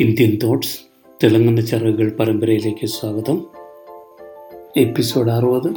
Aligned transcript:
Indian 0.00 0.38
thoughts 0.42 0.80
തിളങ്ങുന്ന 1.24 1.60
ചിറകുകൾ 1.60 2.10
പരമ്പരയിലേക്ക് 2.10 2.86
സ്വാഗതം. 2.86 3.46
എപ്പിസോഡ് 4.76 5.30
അറുപത് 5.30 5.74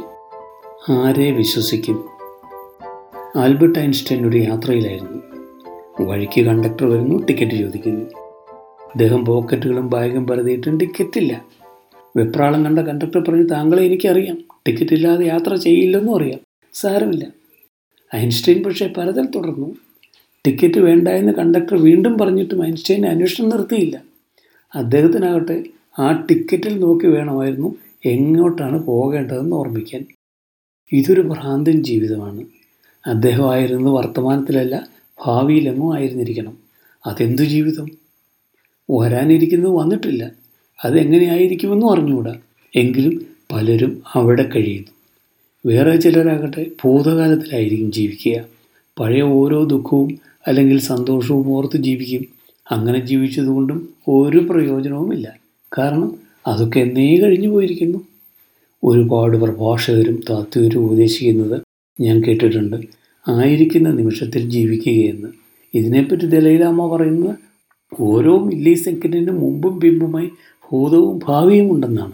ആരെ 0.92 1.30
വിശ്വസിക്കും? 1.30 2.08
ആൽബർട്ട് 3.36 3.78
ഐൻസ്റ്റൈൻ 3.78 4.28
ഒരു 4.28 4.36
യാത്രയിലായിരുന്നു. 4.36 5.22
വഴിക്ക് 6.04 6.40
കണ്ടക്ടർ 6.40 6.86
വരുന്നു 6.86 7.26
ടിക്കറ്റ് 7.26 7.54
ചോദിക്കുന്നു. 7.54 8.04
അദ്ദേഹം 8.84 9.24
പോക്കറ്റുകളും 9.24 9.90
ബാഗും 9.90 10.26
പരതിയിട്ടും 10.26 10.78
ടിക്കറ്റില്ല. 10.78 11.44
വെപ്രാളം 12.16 12.64
കണ്ട 12.64 12.78
കണ്ടക്ടർ 12.78 13.20
പറഞ്ഞു 13.20 13.42
താങ്കളെ 13.42 13.82
എനിക്കറിയാം. 13.82 14.38
ടിക്കറ്റ് 14.66 14.92
ഇല്ലാതെ 14.92 15.26
യാത്ര 15.26 15.54
ചെയ്യില്ലെന്നും 15.54 16.16
അറിയാം. 16.16 16.38
സാരമില്ല. 16.74 17.26
ഐൻസ്റ്റൈൻ 18.16 18.62
പക്ഷേ 18.62 18.86
പരതൽ 18.96 19.26
തുടർന്നു. 19.26 19.74
ടിക്കറ്റ് 20.46 20.78
വേണ്ട 20.78 21.08
എന്ന് 21.08 21.32
കണ്ടക്ടർ 21.32 21.74
വീണ്ടും 21.74 22.18
പറഞ്ഞിട്ടും 22.18 22.66
ഐൻസ്റ്റൈൻ 22.66 23.06
അന്വേഷണം 23.06 23.48
നിർത്തിയില്ല. 23.48 24.07
അദ്ദേഹത്തിനാകട്ടെ 24.74 25.64
ആ 25.98 26.12
ടിക്കറ്റിൽ 26.12 26.78
നോക്കി 26.78 27.06
വേണമായിരുന്നു 27.06 27.74
എങ്ങോട്ടാണ് 28.04 28.84
പോകേണ്ടതെന്ന് 28.84 29.56
ഓർമ്മിക്കാൻ. 29.56 30.06
ഇതൊരു 30.92 31.20
ഭ്രാന്തൻ 31.20 31.82
ജീവിതമാണ്. 31.82 32.44
അദ്ദേഹമായിരുന്നു 33.06 33.90
വർത്തമാനത്തിലല്ല 33.90 34.88
ഭാവിയിലെങ്ങോ 35.26 35.94
ആയിരുന്നിരിക്കണം. 35.94 36.58
അതെന്തു 37.06 37.42
ജീവിതം? 37.42 37.88
വരാനിരിക്കുന്നത് 38.90 39.70
വന്നിട്ടില്ല. 39.70 40.30
അതെങ്ങനെയായിരിക്കുമെന്നും 40.84 41.90
അറിഞ്ഞുകൂടാ. 41.90 42.34
എങ്കിലും 42.76 43.26
പലരും 43.52 44.02
അവിടെ 44.12 44.50
കഴിയുന്നു. 44.56 44.90
വേറെ 45.66 45.96
ചിലരാകട്ടെ 45.96 46.66
ഭൂതകാലത്തിലായിരിക്കും 46.84 47.92
ജീവിക്കുക. 47.92 48.44
പഴയ 48.98 49.22
ഓരോ 49.22 49.64
ദുഃഖവും 49.64 50.18
അല്ലെങ്കിൽ 50.46 50.80
സന്തോഷവും 50.80 51.48
ഓർത്ത് 51.48 51.76
ജീവിക്കും. 51.76 52.37
അങ്ങനെ 52.70 52.98
ജീവിച്ചതുകൊണ്ടും 52.98 53.88
ഒരു 54.08 54.38
പ്രയോജനവുമില്ല. 54.38 55.36
കാരണം 55.78 56.16
അതൊക്കെ 56.46 56.80
എന്നേ 56.80 57.16
കഴിഞ്ഞു 57.16 57.48
പോയിരിക്കുന്നു. 57.48 57.98
ഒരുപാട് 58.84 59.36
പ്രഭാഷകരും 59.36 60.20
താത്വികരും 60.30 60.78
ഉപദേശിക്കുന്നത് 60.78 61.60
ഞാൻ 62.00 62.20
കേട്ടിട്ടുണ്ട്. 62.20 62.76
ആയിരിക്കുന്ന 63.28 63.90
നിമിഷത്തിൽ 63.90 64.50
ജീവിക്കുകയെന്ന്. 64.50 65.28
ഇതിനെപ്പറ്റി 65.74 66.26
ദലൈലാമ 66.26 66.96
പറയുന്നത് 66.96 67.36
ഓരോ 68.00 68.38
മില്ലി 68.38 68.74
സെക്കൻഡിന് 68.74 69.30
മുമ്പും 69.30 69.80
പിമ്പുമായി 69.80 70.30
ഭൂതവും 70.72 71.20
ഭാവിയും 71.28 71.72
ഉണ്ടെന്നാണ്. 71.72 72.12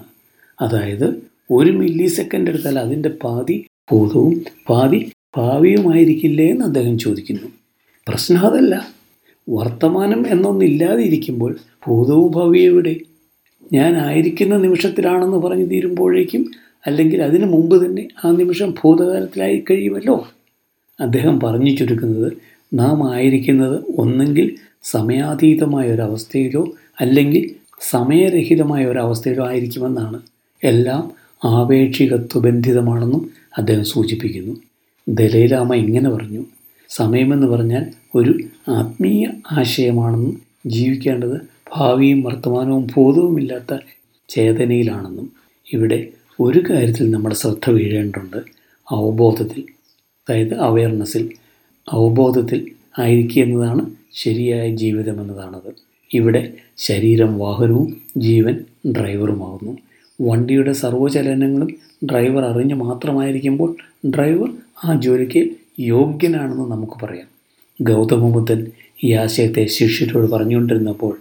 അതായത് 0.61 1.23
ഒരു 1.51 1.71
മില്ലി 1.71 2.07
സെക്കൻഡ് 2.07 2.49
എടുത്താൽ 2.49 2.79
അതിന്റെ 2.79 3.09
പാതി 3.09 3.65
ഭൂതവും 3.93 4.45
പാതി 4.71 5.13
ഭാവിയുമായിരിക്കില്ലേ 5.37 6.51
എന്ന് 6.51 6.65
അദ്ദേഹം 6.65 6.99
ചോദിക്കുന്നു. 6.99 7.49
പ്രശ്നം 8.09 8.39
അതല്ല. 8.39 8.94
വർത്തമാനം 9.49 10.27
എന്നൊന്നില്ലാതിരിക്കുമ്പോൾ 10.29 11.57
ഭൂതവും 11.87 12.33
ഭാവിയും 12.33 12.73
എവിടെ? 12.73 12.97
ഞാൻ 13.73 13.97
ആയിരിക്കുന്ന 13.97 14.57
നിമിഷത്തിലാണെന്ന് 14.57 15.37
പറഞ്ഞു 15.37 15.65
തീരുമ്പോഴേക്കും 15.65 16.51
അല്ലെങ്കിൽ 16.87 17.23
അതിനു 17.23 17.47
മുമ്പ് 17.47 17.87
തന്നെ 17.87 18.09
ആ 18.25 18.31
നിമിഷം 18.31 18.71
ഭൂതകാലത്തിലായി 18.71 19.65
കഴിയുമല്ലോ? 19.71 20.29
അദ്ദേഹം 21.01 21.41
പറഞ്ഞു 21.41 21.77
ചുരുക്കുന്നത് 21.77 22.33
നാം 22.75 23.15
ആയിരിക്കുന്നത് 23.15 23.85
ഒന്നെങ്കിൽ 23.99 24.55
സമയാതീതമായ 24.83 25.91
ഒരവസ്ഥയിലോ 25.91 26.73
അല്ലെങ്കിൽ 27.01 27.51
സമയരഹിതമായ 27.81 28.87
ഒരവസ്ഥയിലോ 28.87 29.47
ആയിരിക്കുമെന്നാണ്. 29.47 30.23
എല്ലാം 30.65 31.13
ആപേക്ഷികത്വബന്ധിതമാണെന്നും 31.45 33.31
അദ്ദേഹം 33.59 33.85
സൂചിപ്പിക്കുന്നു. 33.85 34.55
ദലൈലാമ 35.09 35.75
ഇങ്ങനെ 35.75 36.11
പറഞ്ഞു 36.11 36.45
സമയമെന്ന് 36.89 37.47
പറഞ്ഞാൽ 37.47 37.85
ഒരു 38.15 38.39
ആത്മീയ 38.69 39.29
ആശയമാണെന്നും 39.53 40.41
ജീവിക്കേണ്ടത് 40.67 41.41
ഭാവിയും 41.77 42.23
വർത്തമാനവും 42.23 42.87
ബോധവുമില്ലാത്ത 42.97 43.79
ചേതനയിലാണെന്നും 44.29 45.33
ഇവിടെ 45.73 46.09
ഒരു 46.41 46.63
കാര്യത്തിൽ 46.71 47.11
നമ്മുടെ 47.11 47.35
ശ്രദ്ധ 47.35 47.71
വീഴേണ്ടതുണ്ട്. 47.71 48.37
അവബോധത്തിൽ 48.93 49.65
അതായത് 50.29 50.55
അവയർനെസ്സിൽ 50.55 51.31
അവബോധത്തിൽ 51.93 52.71
ആയിരിക്കുക 52.99 53.43
എന്നതാണ് 53.43 53.91
ശരിയായ 54.13 54.77
ജീവിതം 54.77 55.21
എന്നതാണത്. 55.21 55.75
ഇവിടെ 56.15 56.53
ശരീരം 56.79 57.39
വാഹനവും 57.39 57.97
ജീവൻ 58.17 58.65
ഡ്രൈവറുമാകുന്നു. 58.93 59.79
വണ്ടിയുടെ 60.21 60.73
സർവചലനങ്ങളും 60.73 61.71
ഡ്രൈവർ 62.05 62.45
അറിഞ്ഞ് 62.45 62.75
മാത്രമായിരിക്കുമ്പോൾ 62.75 63.77
ഡ്രൈവർ 64.07 64.51
ആ 64.85 65.01
ജോലിക്ക് 65.01 65.51
യോഗ്യനാണെന്ന് 65.81 66.71
നമുക്ക് 66.71 67.05
പറയാം. 67.05 67.27
ഗൗതമ 67.83 68.31
ബുദ്ധൻ 68.31 68.67
ഈ 69.05 69.13
ആശയത്തെ 69.13 69.67
ശിഷ്യരോട് 69.67 70.31
പറഞ്ഞുകൊണ്ടിരുന്നപ്പോൾ 70.31 71.19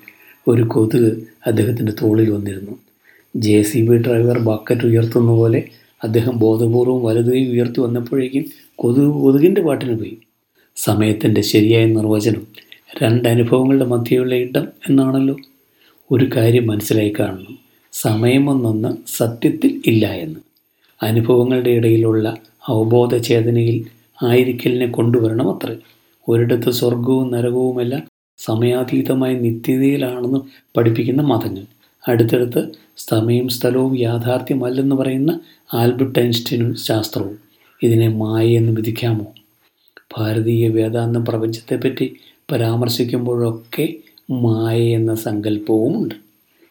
ഒരു 0.47 0.61
കൊതുക് 0.61 1.23
അദ്ദേഹത്തിന്റെ 1.47 1.91
തോളിൽ 2.01 2.29
വന്നിരുന്നു. 2.29 2.71
J 3.35 3.61
C 3.61 3.89
B 3.89 3.97
driver 3.97 4.39
bucket 4.39 4.81
ഉയർത്തുന്ന 4.81 5.31
പോലെ 5.31 5.63
അദ്ദേഹം 6.03 6.39
ബോധപൂർവം 6.39 7.03
വലുതായി 7.03 7.45
ഉയർത്തി 7.45 7.79
വന്നപ്പോഴേക്കും 7.79 8.45
കൊതുക് 8.75 9.13
കൊതുകിന്റെ 9.21 9.61
പാട്ടിന് 9.61 9.99
പോയി. 9.99 10.17
സമയത്തിന്റെ 10.75 11.41
ശരിയായ 11.41 11.85
നിർവചനം 11.85 12.47
രണ്ട് 13.03 13.29
അനുഭവങ്ങളുടെ 13.29 13.85
മധ്യയുള്ള 13.85 14.35
ഇടം 14.35 14.67
എന്നാണല്ലോ. 14.89 15.37
ഒരു 16.11 16.29
കാര്യം 16.35 16.67
മനസ്സിലായി 16.67 17.13
കാണണം. 17.19 17.59
സമയമെന്നൊന്ന് 17.91 18.95
സത്യത്തിൽ 19.07 19.81
ഇല്ല 19.85 20.11
എന്ന്. 20.11 20.39
അനുഭവങ്ങളുടെ 21.03 21.69
ഇടയിലുള്ള 21.69 22.37
അവബോധ 22.67 23.17
ചേതനയിൽ 23.17 23.85
ആയിരിക്കലിനെ 24.23 24.87
കൊണ്ടുവരണം 24.87 25.51
അത്രേ. 25.51 25.77
ഒരിടത്ത് 26.29 26.71
സ്വർഗവും 26.71 27.31
നരകവുമെല്ലാം 27.31 28.01
സമയാതീതമായ 28.37 29.33
നിത്യതയിലാണെന്ന് 29.33 30.39
പഠിപ്പിക്കുന്ന 30.77 31.21
മതങ്ങൾ. 31.21 31.63
അടുത്തടുത്ത് 32.07 32.67
സമയം 32.97 33.47
സ്ഥലവും 33.47 33.99
യാഥാർത്ഥ്യമല്ലെന്ന് 33.99 34.95
പറയുന്ന 34.95 35.39
ആൽബർട്ട് 35.73 36.19
ഐൻസ്റ്റീനും 36.19 36.75
ശാസ്ത്രവും. 36.75 37.37
ഇതിനെ 37.83 38.07
മായ 38.07 38.47
എന്ന് 38.47 38.71
വിധിക്കാമോ? 38.71 39.25
ഭാരതീയ 40.17 40.69
വേദാന്തം 40.69 41.25
പ്രപഞ്ചത്തെപ്പറ്റി 41.25 42.15
പരാമർശിക്കുമ്പോഴൊക്കെ 42.51 43.93
മായ 44.31 44.81
എന്ന 44.81 45.15
സങ്കല്പവുമുണ്ട്. 45.15 46.15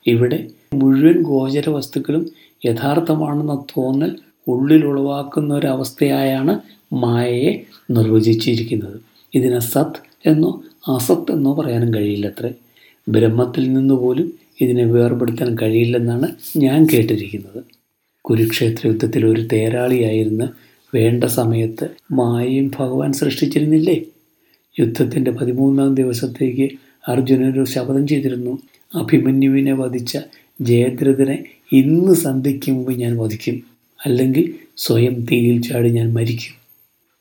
ഇവിടെ 0.06 0.48
മുഴുവൻ 0.74 1.22
ഗോചര 1.22 1.70
വസ്തുക്കളും 1.70 2.30
യഥാർത്ഥമാണെന്ന 2.64 3.54
തോന്നൽ 3.54 4.16
ഉള്ളിൽ 4.48 4.84
ഉളവാക്കുന്ന 4.84 5.54
ഒരവസ്ഥയായാണ് 5.54 6.58
മായയെ 6.92 7.62
നിർവചിച്ചിരിക്കുന്നത്. 7.90 9.00
ഇതിനെ 9.34 9.58
സത് 9.58 10.28
എന്നോ 10.28 10.64
അസത്ത് 10.88 11.32
എന്നോ 11.32 11.54
പറയാനും 11.54 11.94
കഴിയില്ലത്രേ. 11.94 12.50
ബ്രഹ്മത്തിൽ 13.08 13.72
നിന്ന് 13.72 13.94
പോലും 13.94 14.32
ഇതിനെ 14.60 14.84
വേർപെടുത്താൻ 14.84 15.56
കഴിയില്ലെന്നാണ് 15.62 16.28
ഞാൻ 16.56 16.86
കേട്ടിരിക്കുന്നത്. 16.92 17.64
കുരുക്ഷേത്ര 18.20 18.86
യുദ്ധത്തിൽ 18.86 19.26
ഒരു 19.26 19.40
തേരാളിയായിരുന്ന 19.40 20.52
വേണ്ട 20.94 21.24
സമയത്ത് 21.24 21.88
മായയും 22.12 22.70
ഭഗവാൻ 22.78 23.12
സൃഷ്ടിച്ചിരുന്നില്ലേ? 23.12 24.00
യുദ്ധത്തിന്റെ 24.80 25.30
പതിമൂന്നാം 25.30 25.94
ദിവസത്തേക്ക് 25.94 26.70
അർജുനൊരു 27.08 27.64
ശപഥം 27.64 28.06
ചെയ്തിരുന്നു. 28.06 28.58
അഭിമന്യുവിനെ 28.94 29.72
വധിച്ച 29.72 30.18
ജയദ്രഥനെ 30.60 31.44
ഇന്ന് 31.72 32.14
സന്ധ്യയ്ക്ക് 32.14 32.72
മുമ്പ് 32.72 32.92
ഞാൻ 32.92 33.16
വധിക്കും. 33.16 33.62
അല്ലെങ്കിൽ 34.06 34.54
സ്വയം 34.76 35.26
തീയിൽ 35.32 35.62
ചാടി 35.62 35.88
ഞാൻ 35.88 36.12
മരിക്കും. 36.12 36.61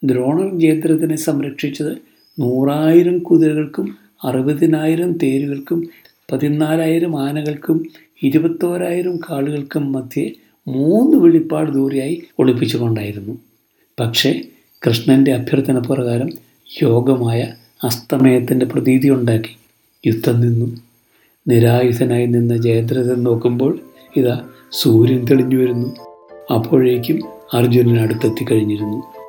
ദ്രോണർ 0.04 0.60
ജയദ്രഥനെ 0.60 1.16
സംരക്ഷിച്ചത് 1.16 1.98
നൂറായിരം 2.40 3.20
കുതിരകൾക്കും 3.20 3.96
അറുപതിനായിരം 4.24 5.12
തേരുകൾക്കും 5.12 5.90
പതിനാലായിരം 6.32 7.22
ആനകൾക്കും 7.22 7.86
ഇരുപത്തോരായിരം 8.24 9.18
കാളുകൾക്കും 9.18 9.92
മധ്യേ 9.92 10.32
മൂന്ന് 10.68 11.18
വെളിപ്പാട് 11.18 11.72
ദൂരെയായി 11.72 12.24
ഒളിപ്പിച്ചുകൊണ്ടായിരുന്നു. 12.40 13.34
പക്ഷേ 14.00 14.42
കൃഷ്ണന്റെ 14.88 15.34
അഭ്യർത്ഥന 15.34 15.80
പ്രകാരം 15.80 16.30
യോഗമായ 16.84 17.54
അസ്തമയത്തിന്റെ 17.84 18.66
പ്രതീതി 18.66 19.10
ഉണ്ടാക്കി 19.10 19.58
യുദ്ധം 20.08 20.42
നിന്നു. 20.42 20.78
നിരായുധനായി 21.48 22.26
നിന്ന 22.26 22.58
ജയദ്രഥൻ 22.58 23.24
നോക്കുമ്പോൾ 23.24 23.80
ഇതാ 24.18 24.48
സൂര്യൻ 24.72 25.26
തെളിഞ്ഞു 25.26 25.58
വരുന്നു. 25.58 25.96
അപ്പോഴേക്കും 26.54 27.20
അർജുനൻ 27.54 28.00
അടുത്തെത്തി 28.00 28.46
കഴിഞ്ഞിരുന്നു. 28.52 29.21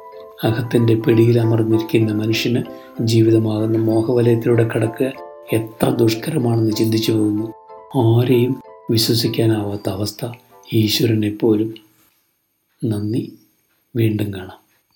അകത്തിന്റെ 0.44 0.94
പിടിയിൽ 0.94 1.40
അമർന്നിരിക്കുന്ന 1.40 2.12
മനുഷ്യന് 2.12 2.62
ജീവിതമാകുന്ന 3.00 3.78
മോഹവലയത്തിലൂടെ 3.78 4.68
കടക്കുക 4.68 5.12
എത്ര 5.52 5.90
ദുഷ്കരമാണെന്ന് 5.90 6.72
ചിന്തിച്ചു 6.72 7.12
പോകുന്നു. 7.12 7.52
ആരെയും 7.98 8.62
വിശ്വസിക്കാനാവാത്ത 8.90 9.88
അവസ്ഥ 9.88 10.26
ഈശ്വരനെ 10.72 11.30
പോലും 11.30 11.74
നന്ദി. 12.84 13.38
വീണ്ടും 13.96 14.34
കാണാം. 14.34 14.61